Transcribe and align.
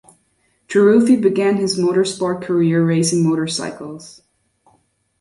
Taruffi 0.67 1.21
began 1.21 1.57
his 1.57 1.77
motorsport 1.77 2.41
career 2.41 2.83
racing 2.83 3.23
motorcycles. 3.23 4.23